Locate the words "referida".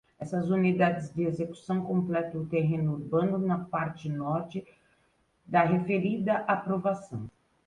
5.63-6.37